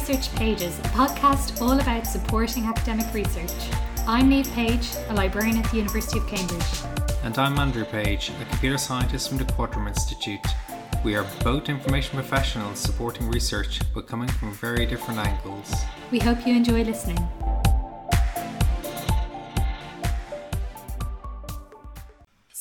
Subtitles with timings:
[0.00, 3.52] Research Pages, a podcast all about supporting academic research.
[4.06, 6.64] I'm Neve Page, a librarian at the University of Cambridge.
[7.22, 10.40] And I'm Andrew Page, a computer scientist from the Quadram Institute.
[11.04, 15.70] We are both information professionals supporting research, but coming from very different angles.
[16.10, 17.18] We hope you enjoy listening.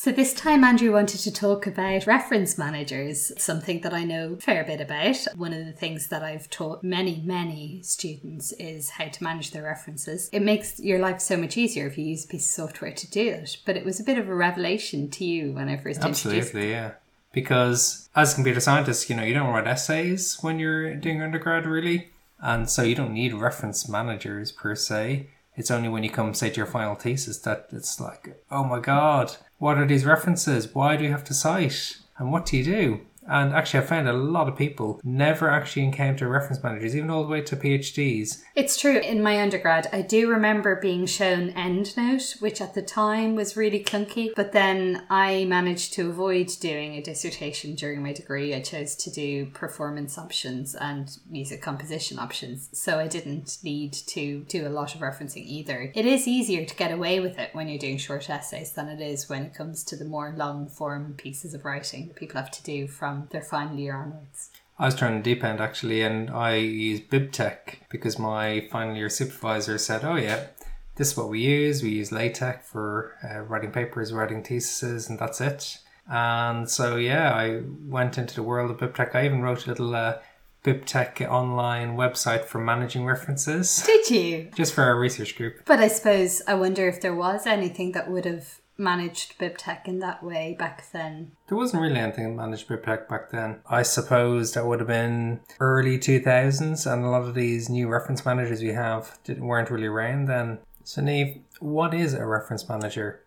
[0.02, 4.38] So, this time Andrew wanted to talk about reference managers, something that I know a
[4.38, 5.18] fair bit about.
[5.36, 9.64] One of the things that I've taught many, many students is how to manage their
[9.64, 10.30] references.
[10.32, 13.12] It makes your life so much easier if you use a piece of software to
[13.12, 16.00] do it, but it was a bit of a revelation to you when I first
[16.00, 16.92] Absolutely, yeah.
[17.34, 21.66] Because as a computer scientist, you know, you don't write essays when you're doing undergrad,
[21.66, 22.08] really.
[22.40, 25.28] And so you don't need reference managers per se.
[25.58, 28.80] It's only when you come, say, to your final thesis that it's like, oh my
[28.80, 30.74] God, what are these references?
[30.74, 31.98] Why do you have to cite?
[32.18, 33.02] And what do you do?
[33.30, 37.24] And actually, I found a lot of people never actually encounter reference managers, even all
[37.24, 38.42] the way to PhDs.
[38.56, 38.98] It's true.
[38.98, 43.84] In my undergrad, I do remember being shown EndNote, which at the time was really
[43.84, 44.32] clunky.
[44.36, 48.56] But then I managed to avoid doing a dissertation during my degree.
[48.56, 52.70] I chose to do performance options and music composition options.
[52.74, 55.92] So I didn't need to do a lot of referencing either.
[55.94, 59.02] It is easier to get away with it when you're doing short essays than it
[59.02, 62.52] is when it comes to the more long form pieces of writing that people have
[62.52, 64.52] to do from their final year onwards.
[64.78, 69.10] I was trying to deep end actually, and I used BibTeX because my final year
[69.10, 70.48] supervisor said, "Oh yeah,
[70.96, 71.84] this is what we use.
[71.84, 77.34] We use LaTeX for uh, writing papers, writing theses, and that's it." And so yeah,
[77.34, 79.14] I went into the world of BibTeX.
[79.16, 80.20] I even wrote a little uh,
[80.64, 83.84] BibTeX online website for managing references.
[83.86, 84.50] Did you?
[84.56, 85.66] Just for our research group.
[85.66, 90.00] But I suppose I wonder if there was anything that would have managed BibTeX in
[90.00, 91.34] that way back then?
[91.48, 93.60] There wasn't really anything that managed BibTeX back then.
[93.70, 98.26] I suppose that would have been early 2000s, and a lot of these new reference
[98.26, 100.60] managers we have didn't, weren't really around then.
[100.84, 103.22] So, Neve, what is a reference manager?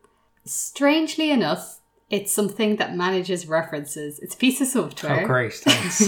[0.44, 1.78] Strangely enough,
[2.12, 4.19] it's something that manages references.
[4.19, 5.23] It's a piece of oh, software.
[5.23, 6.03] Oh, great, thanks.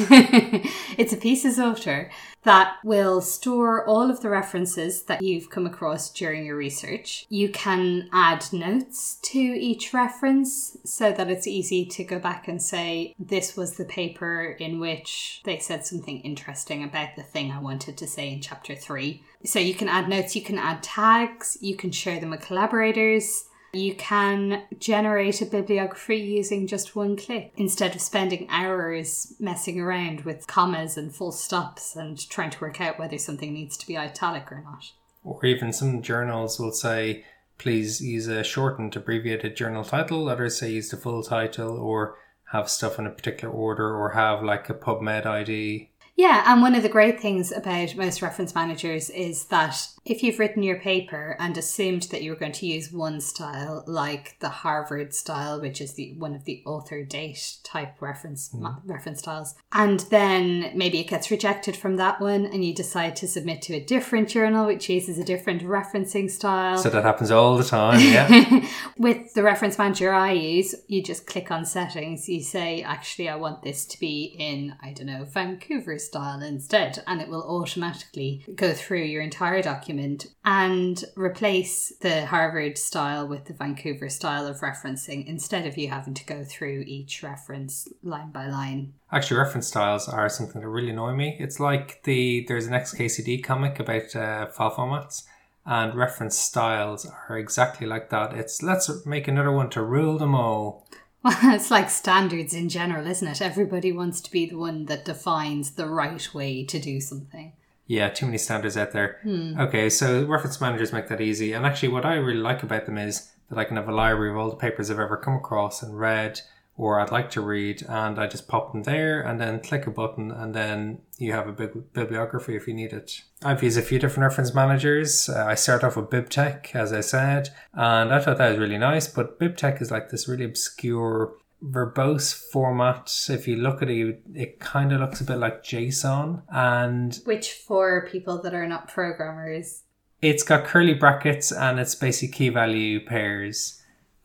[0.98, 2.10] it's a piece of software
[2.42, 7.24] that will store all of the references that you've come across during your research.
[7.30, 12.60] You can add notes to each reference so that it's easy to go back and
[12.60, 17.60] say, this was the paper in which they said something interesting about the thing I
[17.60, 19.24] wanted to say in chapter three.
[19.46, 23.46] So you can add notes, you can add tags, you can share them with collaborators.
[23.74, 30.20] You can generate a bibliography using just one click instead of spending hours messing around
[30.20, 33.98] with commas and full stops and trying to work out whether something needs to be
[33.98, 34.92] italic or not.
[35.24, 37.24] Or even some journals will say,
[37.58, 40.28] please use a shortened, abbreviated journal title.
[40.28, 42.16] Others say use the full title or
[42.52, 45.90] have stuff in a particular order or have like a PubMed ID.
[46.16, 50.38] Yeah, and one of the great things about most reference managers is that if you've
[50.38, 54.48] written your paper and assumed that you were going to use one style, like the
[54.48, 58.80] Harvard style, which is the one of the author date type reference mm.
[58.84, 63.26] reference styles, and then maybe it gets rejected from that one, and you decide to
[63.26, 66.78] submit to a different journal which uses a different referencing style.
[66.78, 68.68] So that happens all the time, yeah.
[68.98, 72.28] With the reference manager I use, you just click on settings.
[72.28, 77.02] You say, actually, I want this to be in I don't know Vancouver style instead,
[77.06, 83.46] and it will automatically go through your entire document and replace the Harvard style with
[83.46, 88.30] the Vancouver style of referencing instead of you having to go through each reference line
[88.30, 88.92] by line.
[89.10, 91.36] Actually, reference styles are something that really annoy me.
[91.38, 95.24] It's like the there's an XKCD comic about uh, file formats
[95.66, 98.34] and reference styles are exactly like that.
[98.34, 100.86] It's let's make another one to rule them all.
[101.24, 103.42] Well, it's like standards in general, isn't it?
[103.42, 107.52] Everybody wants to be the one that defines the right way to do something.
[107.86, 109.18] Yeah, too many standards out there.
[109.22, 109.58] Hmm.
[109.58, 111.52] Okay, so reference managers make that easy.
[111.52, 114.30] And actually, what I really like about them is that I can have a library
[114.30, 116.40] of all the papers I've ever come across and read
[116.76, 119.90] or I'd like to read, and I just pop them there and then click a
[119.90, 123.22] button, and then you have a big bibliography if you need it.
[123.44, 125.28] I've used a few different reference managers.
[125.28, 128.78] Uh, I start off with BibTeX, as I said, and I thought that was really
[128.78, 133.12] nice, but BibTeX is like this really obscure verbose format.
[133.28, 136.42] If you look at it, it kind of looks a bit like JSON.
[136.48, 139.82] And which for people that are not programmers,
[140.20, 143.80] it's got curly brackets and it's basically key value pairs.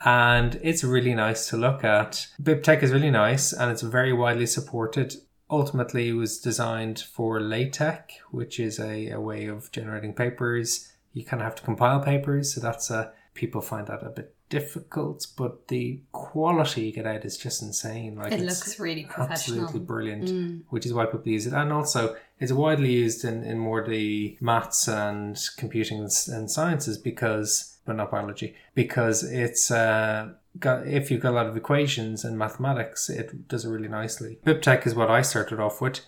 [0.05, 2.27] And it's really nice to look at.
[2.41, 5.15] BibTeX is really nice and it's very widely supported.
[5.51, 10.93] Ultimately, was designed for LaTeX, which is a, a way of generating papers.
[11.13, 14.35] You kind of have to compile papers, so that's a people find that a bit
[14.49, 18.15] difficult, but the quality you get out is just insane.
[18.15, 19.61] Like It looks really professional.
[19.65, 20.61] absolutely brilliant, Mm.
[20.69, 21.53] which is why people use it.
[21.53, 27.77] And also, it's widely used in, in more the maths and computing and, sciences because,
[27.85, 30.29] but not biology, because it's uh,
[30.59, 34.39] got if you've got a lot of equations and mathematics, it does it really nicely.
[34.45, 35.99] BibTeX is what I started off with.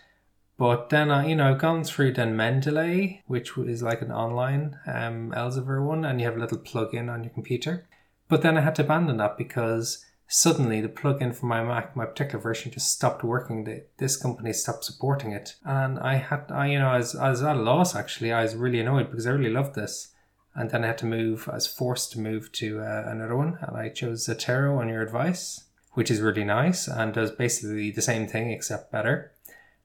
[0.58, 4.78] But then, I, you know, I've gone through then Mendeley, which is like an online
[4.86, 7.88] um, Elsevier one, and you have a little plug-in on your computer.
[8.32, 12.06] But then I had to abandon that because suddenly the plug-in for my Mac, my
[12.06, 13.66] particular version, just stopped working.
[13.66, 17.30] The, this company stopped supporting it, and I had, I you know, I was, I
[17.30, 18.32] was at a loss actually.
[18.32, 20.14] I was really annoyed because I really loved this,
[20.56, 21.50] and then I had to move.
[21.52, 25.02] I was forced to move to uh, another one, and I chose Zotero on your
[25.02, 29.34] advice, which is really nice and does basically the same thing except better.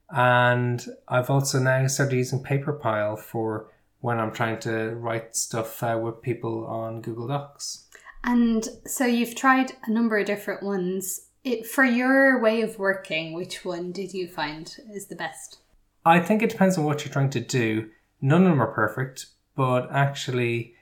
[0.09, 5.99] And I've also now started using PaperPile for when I'm trying to write stuff uh,
[6.01, 7.86] with people on Google Docs.
[8.23, 11.27] And so you've tried a number of different ones.
[11.43, 15.59] It for your way of working, which one did you find is the best?
[16.05, 17.89] I think it depends on what you're trying to do.
[18.21, 20.73] None of them are perfect, but actually,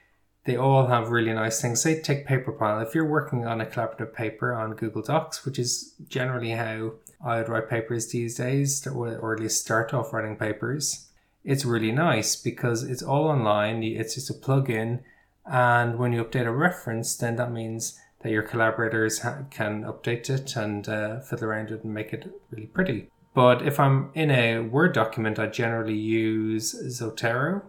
[0.44, 1.82] they all have really nice things.
[1.82, 2.84] Say, take PaperPile.
[2.86, 6.92] If you're working on a collaborative paper on Google Docs, which is generally how
[7.24, 11.08] I would write papers these days, or at least start off writing papers,
[11.44, 13.82] it's really nice because it's all online.
[13.82, 15.02] It's just a plug-in,
[15.50, 20.28] and when you update a reference, then that means that your collaborators ha- can update
[20.28, 23.08] it and uh, fiddle around it and make it really pretty.
[23.34, 27.62] But if I'm in a Word document, I generally use Zotero,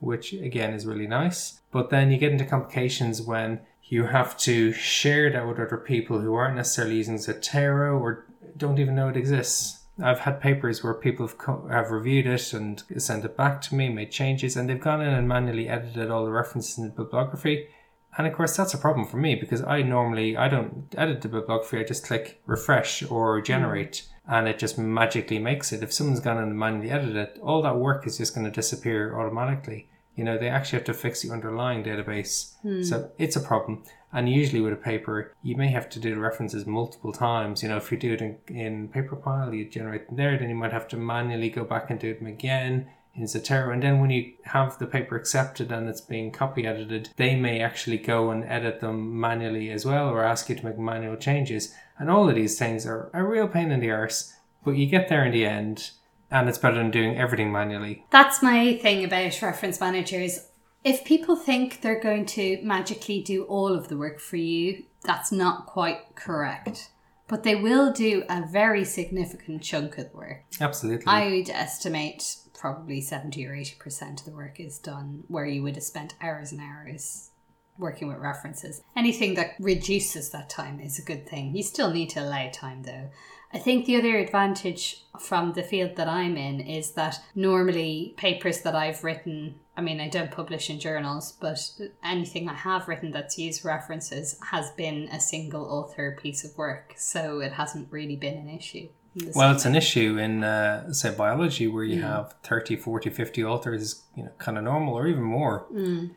[0.00, 1.60] which again is really nice.
[1.70, 6.20] But then you get into complications when you have to share that with other people
[6.20, 8.26] who aren't necessarily using Zotero or
[8.56, 9.81] don't even know it exists.
[10.00, 13.74] I've had papers where people have, co- have reviewed it and sent it back to
[13.74, 16.90] me, made changes, and they've gone in and manually edited all the references in the
[16.90, 17.68] bibliography.
[18.16, 21.28] And of course, that's a problem for me because I normally I don't edit the
[21.28, 21.78] bibliography.
[21.78, 24.38] I just click refresh or generate, mm.
[24.38, 25.82] and it just magically makes it.
[25.82, 28.50] If someone's gone in and manually edited it, all that work is just going to
[28.50, 29.88] disappear automatically.
[30.14, 32.82] You know, they actually have to fix the underlying database, hmm.
[32.82, 33.82] so it's a problem.
[34.12, 37.62] And usually with a paper, you may have to do the references multiple times.
[37.62, 40.54] You know, if you do it in, in PaperPile, you generate them there, then you
[40.54, 43.72] might have to manually go back and do them again in Zotero.
[43.72, 47.60] And then when you have the paper accepted and it's being copy edited, they may
[47.60, 51.74] actually go and edit them manually as well or ask you to make manual changes.
[51.98, 55.08] And all of these things are a real pain in the arse, but you get
[55.08, 55.90] there in the end
[56.30, 58.06] and it's better than doing everything manually.
[58.10, 60.48] That's my thing about reference managers.
[60.84, 65.30] If people think they're going to magically do all of the work for you, that's
[65.30, 66.90] not quite correct.
[67.28, 70.44] But they will do a very significant chunk of the work.
[70.60, 71.06] Absolutely.
[71.06, 75.76] I would estimate probably 70 or 80% of the work is done where you would
[75.76, 77.30] have spent hours and hours
[77.78, 78.82] working with references.
[78.96, 81.56] Anything that reduces that time is a good thing.
[81.56, 83.10] You still need to allow time though.
[83.52, 88.62] I think the other advantage from the field that I'm in is that normally papers
[88.62, 91.58] that I've written, I mean, I don't publish in journals, but
[92.04, 96.94] anything I have written that's used references has been a single author piece of work.
[96.98, 98.88] So it hasn't really been an issue.
[99.34, 102.08] Well, it's an issue in, uh, say, biology where you Mm.
[102.08, 105.66] have 30, 40, 50 authors, you know, kind of normal or even more.
[105.72, 106.10] Mm.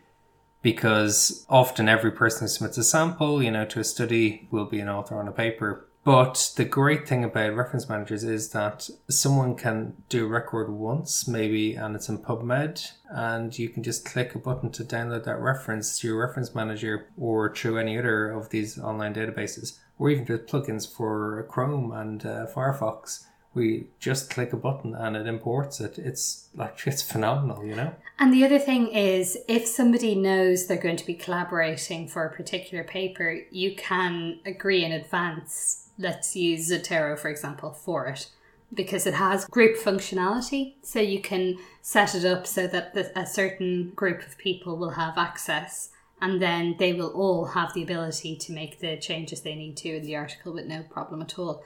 [0.61, 4.79] Because often every person who submits a sample, you know, to a study will be
[4.79, 5.87] an author on a paper.
[6.05, 11.27] But the great thing about reference managers is that someone can do a record once,
[11.27, 15.39] maybe, and it's in PubMed, and you can just click a button to download that
[15.39, 20.27] reference to your reference manager or through any other of these online databases, or even
[20.27, 23.25] just plugins for Chrome and uh, Firefox.
[23.55, 25.97] We just click a button and it imports it.
[25.97, 27.95] It's like it's phenomenal, you know.
[28.19, 32.35] And the other thing is, if somebody knows they're going to be collaborating for a
[32.35, 35.87] particular paper, you can agree in advance.
[35.97, 38.27] Let's use Zotero, for example, for it
[38.73, 40.73] because it has group functionality.
[40.81, 45.17] So you can set it up so that a certain group of people will have
[45.17, 45.89] access
[46.21, 49.97] and then they will all have the ability to make the changes they need to
[49.97, 51.63] in the article with no problem at all.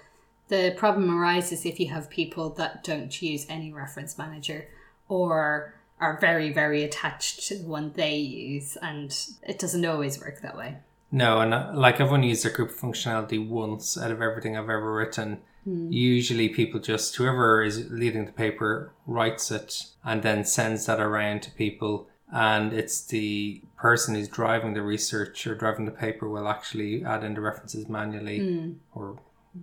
[0.50, 4.68] The problem arises if you have people that don't use any reference manager
[5.08, 10.42] or are very, very attached to the one they use, and it doesn't always work
[10.42, 10.78] that way.
[11.12, 14.70] No, and uh, like I've only used the group functionality once out of everything I've
[14.70, 15.40] ever written.
[15.66, 21.44] Usually, people just whoever is leading the paper writes it and then sends that around
[21.44, 26.48] to people, and it's the person who's driving the research or driving the paper will
[26.48, 29.20] actually add in the references manually or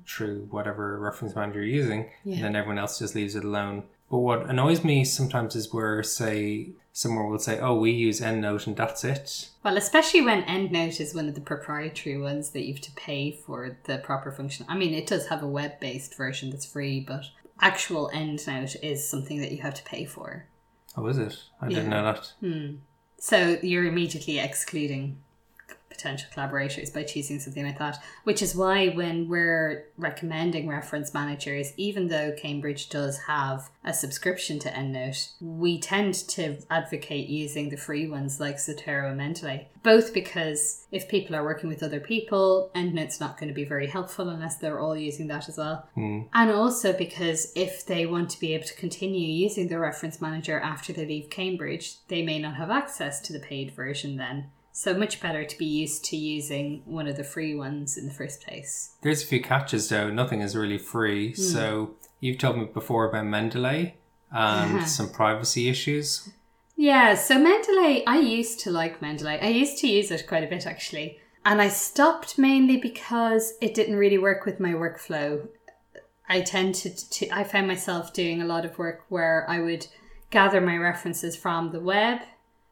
[0.06, 2.36] through whatever reference manager you're using, Yeah.
[2.36, 3.84] and then everyone else just leaves it alone.
[4.10, 8.66] But what annoys me sometimes is where, say, someone will say, oh, we use EndNote
[8.66, 9.50] and that's it.
[9.64, 13.32] Well, especially when EndNote is one of the proprietary ones that you have to pay
[13.32, 14.64] for the proper function.
[14.68, 17.24] I mean, it does have a web based version that's free, but
[17.60, 20.46] actual EndNote is something that you have to pay for.
[20.96, 21.36] Oh, is it?
[21.60, 22.32] I didn't know that.
[22.40, 22.76] Hmm.
[23.18, 25.18] So you're immediately excluding
[25.96, 28.02] potential collaborators by choosing something like that.
[28.24, 34.58] Which is why when we're recommending reference managers, even though Cambridge does have a subscription
[34.60, 39.66] to EndNote, we tend to advocate using the free ones like Zotero and Mendeley.
[39.82, 43.86] Both because if people are working with other people, EndNote's not going to be very
[43.86, 45.88] helpful unless they're all using that as well.
[45.94, 46.22] Hmm.
[46.34, 50.58] And also because if they want to be able to continue using the reference manager
[50.58, 54.50] after they leave Cambridge, they may not have access to the paid version then.
[54.78, 58.12] So much better to be used to using one of the free ones in the
[58.12, 58.90] first place.
[59.00, 60.10] There's a few catches though.
[60.10, 61.32] Nothing is really free.
[61.32, 61.40] Hmm.
[61.40, 63.94] So you've told me before about Mendeley
[64.30, 64.84] and Uh-huh.
[64.84, 66.28] some privacy issues.
[66.76, 69.42] Yeah, so Mendeley, I used to like Mendeley.
[69.42, 71.20] I used to use it quite a bit actually.
[71.42, 75.48] And I stopped mainly because it didn't really work with my workflow.
[76.28, 79.86] I tended to, I found myself doing a lot of work where I would
[80.30, 82.18] gather my references from the web.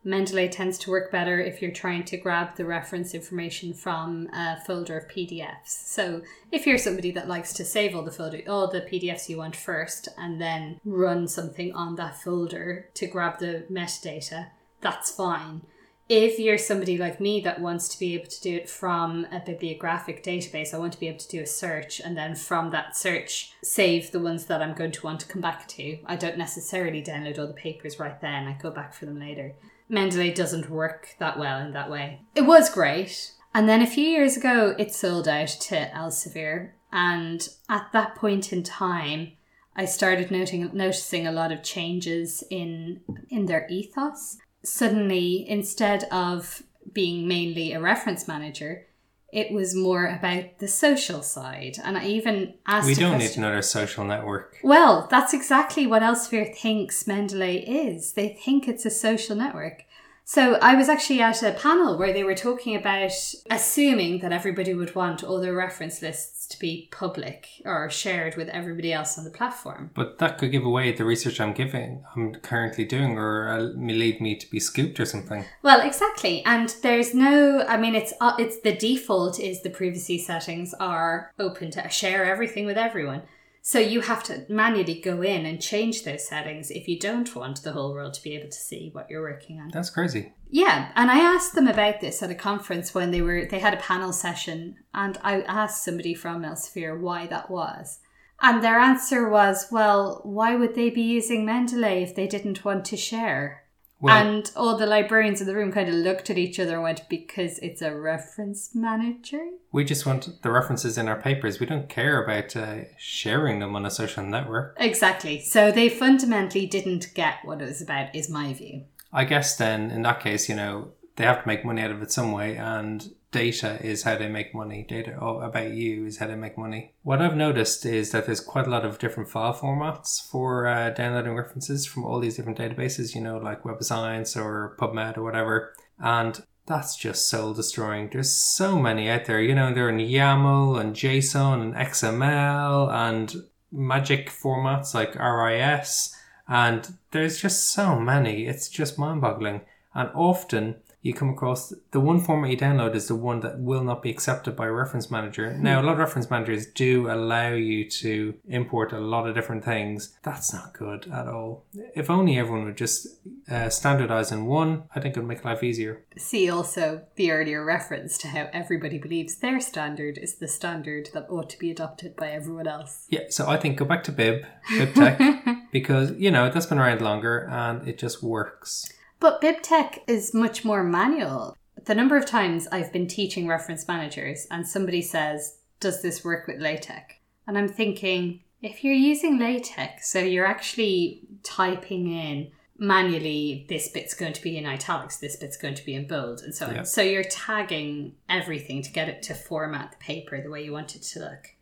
[0.04, 4.60] Mendeley tends to work better if you're trying to grab the reference information from a
[4.66, 5.66] folder of PDFs.
[5.66, 9.38] So if you're somebody that likes to save all the folder, all the PDFs you
[9.38, 14.48] want first, and then run something on that folder to grab the metadata,
[14.82, 15.62] that's fine.
[16.06, 19.40] If you're somebody like me that wants to be able to do it from a
[19.40, 22.94] bibliographic database, I want to be able to do a search and then from that
[22.94, 25.98] search save the ones that I'm going to want to come back to.
[26.04, 29.54] I don't necessarily download all the papers right then, I go back for them later.
[29.94, 32.20] Mendeley doesn't work that well in that way.
[32.34, 33.32] It was great.
[33.54, 36.72] And then a few years ago, it sold out to Elsevier.
[36.92, 39.32] And at that point in time,
[39.76, 44.38] I started noting, noticing a lot of changes in in their ethos.
[44.64, 48.86] Suddenly, instead of being mainly a reference manager,
[49.34, 51.76] it was more about the social side.
[51.82, 54.56] And I even asked We don't need another social network.
[54.62, 58.12] well, that's exactly what Elsevier thinks Mendeley is.
[58.12, 59.82] They think it's a social network.
[60.26, 63.12] So I was actually at a panel where they were talking about
[63.50, 68.48] assuming that everybody would want all their reference lists to be public or shared with
[68.48, 69.90] everybody else on the platform.
[69.94, 73.92] But that could give away the research I'm giving, I'm currently doing, or uh, may
[73.92, 75.44] lead me to be scooped or something.
[75.62, 76.42] Well, exactly.
[76.46, 81.32] And there's no I mean it's uh, it's the default is the privacy settings are
[81.38, 83.22] open to share everything with everyone.
[83.66, 87.62] So you have to manually go in and change those settings if you don't want
[87.62, 89.70] the whole world to be able to see what you're working on.
[89.72, 90.34] That's crazy.
[90.50, 93.72] Yeah, and I asked them about this at a conference when they were they had
[93.72, 98.00] a panel session and I asked somebody from Elsevier why that was.
[98.42, 102.84] And their answer was, well, why would they be using Mendeley if they didn't want
[102.86, 103.63] to share?
[104.04, 106.82] Well, and all the librarians in the room kind of looked at each other and
[106.82, 109.44] went, because it's a reference manager?
[109.74, 111.58] we just want the references in our papers.
[111.58, 114.76] We don't care about uh, sharing them on a social network.
[114.78, 115.40] Exactly.
[115.40, 118.84] So they fundamentally didn't get what it was about, is my view.
[119.12, 122.02] I guess then, in that case, you know, they have to make money out of
[122.02, 124.84] it some way, and data is how they make money.
[124.88, 126.94] Data about you is how they make money.
[127.02, 130.90] What I've noticed is that there's quite a lot of different file formats for uh,
[130.90, 135.16] downloading references from all these different databases, you know, like Web of Science or PubMed
[135.16, 135.74] or whatever.
[135.98, 138.08] And that's just soul destroying.
[138.10, 143.34] There's so many out there, you know, they're in YAML and JSON and XML and
[143.70, 146.14] magic formats like RIS.
[146.46, 148.46] And there's just so many.
[148.46, 149.62] It's just mind boggling.
[149.94, 153.84] And often you come across the one format you download is the one that will
[153.84, 155.52] not be accepted by a reference manager.
[155.52, 159.66] Now, a lot of reference managers do allow you to import a lot of different
[159.66, 160.16] things.
[160.22, 161.66] That's not good at all.
[161.94, 163.06] If only everyone would just
[163.50, 166.06] uh, standardize in one, I think it would make life easier.
[166.16, 171.26] See also the earlier reference to how everybody believes their standard is the standard that
[171.28, 173.04] ought to be adopted by everyone else.
[173.10, 177.02] Yeah, so I think go back to Bib, BibTeX, because, you know, that's been around
[177.02, 178.90] longer and it just works.
[179.24, 181.56] But BibTeX is much more manual.
[181.86, 186.46] The number of times I've been teaching reference managers and somebody says, Does this work
[186.46, 187.14] with LaTeX?
[187.46, 194.12] And I'm thinking, if you're using LaTeX, so you're actually typing in manually, this bit's
[194.12, 196.74] going to be in italics, this bit's going to be in bold, and so on.
[196.74, 196.82] Yeah.
[196.82, 200.96] So you're tagging everything to get it to format the paper the way you want
[200.96, 201.53] it to look.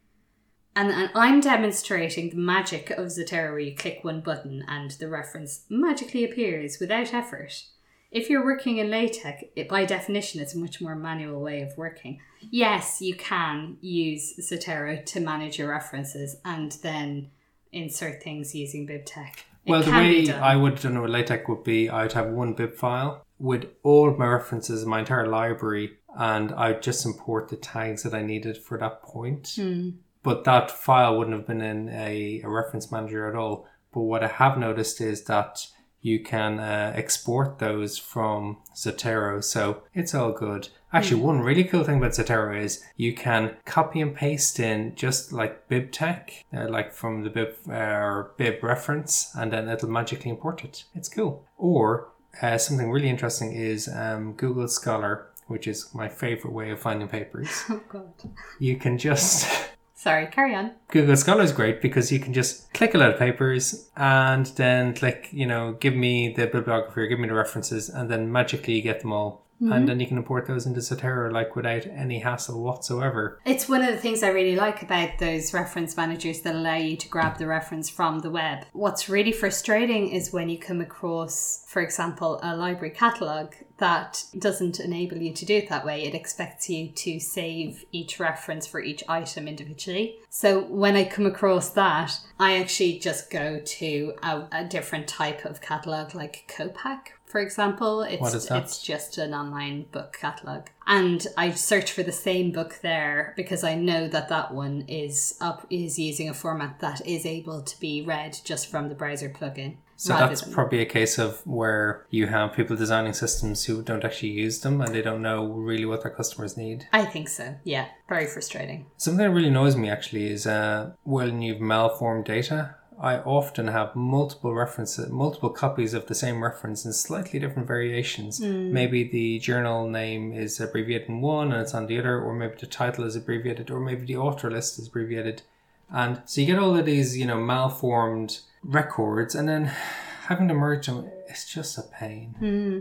[0.74, 5.08] And, and I'm demonstrating the magic of Zotero where you click one button and the
[5.08, 7.64] reference magically appears without effort.
[8.10, 11.76] If you're working in LaTeX, it, by definition, it's a much more manual way of
[11.78, 12.20] working.
[12.40, 17.30] Yes, you can use Zotero to manage your references and then
[17.72, 19.30] insert things using BibTeX.
[19.64, 20.30] It Well, the way.
[20.30, 23.66] I would have done it with LaTeX would be I'd have one bib file with
[23.82, 28.14] all of my references, in my entire library, and I'd just import the tags that
[28.14, 29.54] I needed for that point.
[29.56, 29.90] Hmm.
[30.22, 33.66] But that file wouldn't have been in a, a reference manager at all.
[33.92, 35.66] But what I have noticed is that
[36.00, 40.68] you can uh, export those from Zotero, so it's all good.
[40.92, 41.26] Actually, Hmm.
[41.26, 45.68] one really cool thing about Zotero is you can copy and paste in just like
[45.68, 50.64] BibTeX, uh, like from the bib uh, or bib reference, and then it'll magically import
[50.64, 50.84] it.
[50.94, 51.46] It's cool.
[51.56, 52.08] Or
[52.42, 57.08] uh, something really interesting is um, Google Scholar, which is my favorite way of finding
[57.08, 57.62] papers.
[57.70, 58.12] Oh god.
[58.58, 59.46] You can just
[60.02, 60.72] Sorry, carry on.
[60.88, 64.94] Google Scholar is great because you can just click a lot of papers and then
[64.94, 68.74] click, you know, give me the bibliography or give me the references, and then magically
[68.74, 69.46] you get them all.
[69.62, 69.86] And mm-hmm.
[69.86, 73.38] then you can import those into Zotero like without any hassle whatsoever.
[73.44, 76.96] It's one of the things I really like about those reference managers that allow you
[76.96, 78.64] to grab the reference from the web.
[78.72, 84.80] What's really frustrating is when you come across, for example, a library catalogue that doesn't
[84.80, 86.04] enable you to do it that way.
[86.04, 90.16] It expects you to save each reference for each item individually.
[90.28, 95.44] So when I come across that, I actually just go to a, a different type
[95.44, 97.08] of catalogue like Copac.
[97.32, 98.62] For example, it's What is that?
[98.62, 103.62] it's just an online book catalog and i search for the same book there because
[103.62, 107.78] i know that that one is up is using a format that is able to
[107.80, 112.04] be read just from the browser plugin So that's than- probably a case of where
[112.10, 115.86] you have people designing systems who don't actually use them and they don't know really
[115.86, 116.78] what their customers need.
[116.92, 121.40] i think so yeah very frustrating Something that really annoys me actually is uh, when
[121.42, 122.74] you've malformed data.
[123.02, 128.38] I often have multiple references, multiple copies of the same reference in slightly different variations.
[128.38, 128.72] Hmm.
[128.72, 132.54] Maybe the journal name is abbreviated in one and it's on the other, or maybe
[132.60, 135.42] the title is abbreviated, or maybe the author list is abbreviated.
[135.90, 139.64] And so you get all of these, you know, malformed records, and then
[140.28, 142.36] having to merge them, it's just a pain.
[142.38, 142.78] Hmm.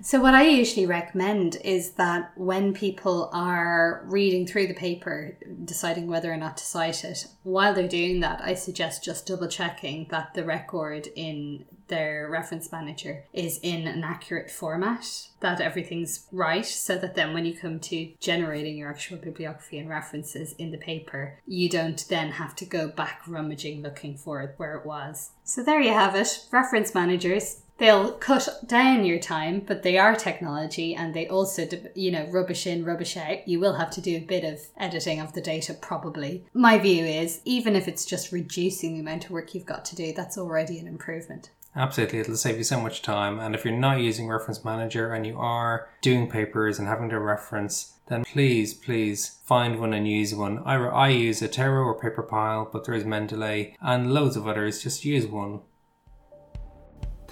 [0.00, 6.06] So, what I usually recommend is that when people are reading through the paper, deciding
[6.06, 10.06] whether or not to cite it, while they're doing that, I suggest just double checking
[10.10, 16.64] that the record in their reference manager is in an accurate format, that everything's right,
[16.64, 20.78] so that then when you come to generating your actual bibliography and references in the
[20.78, 25.32] paper, you don't then have to go back rummaging looking for it where it was.
[25.44, 30.14] So, there you have it reference managers they'll cut down your time, but they are
[30.14, 31.66] technology and they also,
[31.96, 33.46] you know, rubbish in, rubbish out.
[33.48, 36.44] You will have to do a bit of editing of the data, probably.
[36.54, 39.96] My view is, even if it's just reducing the amount of work you've got to
[39.96, 41.50] do, that's already an improvement.
[41.74, 43.40] Absolutely, it'll save you so much time.
[43.40, 47.18] And if you're not using Reference Manager and you are doing papers and having to
[47.18, 50.60] reference, then please, please find one and use one.
[50.60, 54.84] I, I use Zotero or Paperpile, but there is Mendeley and loads of others.
[54.84, 55.62] Just use one.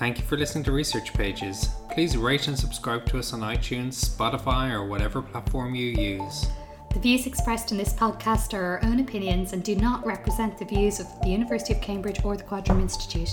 [0.01, 1.69] Thank you for listening to Research Pages.
[1.91, 6.47] Please rate and subscribe to us on iTunes, Spotify, or whatever platform you use.
[6.95, 10.65] The views expressed in this podcast are our own opinions and do not represent the
[10.65, 13.29] views of the University of Cambridge or the Quadram Institute.